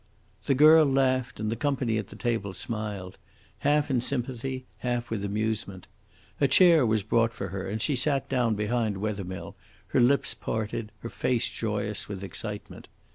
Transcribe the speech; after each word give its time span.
The 0.45 0.55
girl 0.55 0.83
laughed, 0.87 1.39
and 1.39 1.51
the 1.51 1.55
company 1.55 1.99
at 1.99 2.07
the 2.07 2.15
table 2.15 2.55
smiled, 2.55 3.19
half 3.59 3.91
in 3.91 4.01
sympathy, 4.01 4.65
half 4.79 5.11
with 5.11 5.23
amusement. 5.23 5.85
A 6.39 6.47
chair 6.47 6.87
was 6.87 7.03
brought 7.03 7.33
for 7.35 7.49
her, 7.49 7.69
and 7.69 7.79
she 7.79 7.95
sat 7.95 8.27
down 8.27 8.55
behind 8.55 8.97
Wethermill, 8.97 9.55
her 9.89 9.99
lips 10.01 10.33
parted, 10.33 10.91
her 11.01 11.09
face 11.11 11.47
joyous 11.49 12.09
with 12.09 12.23
excitement. 12.23 12.87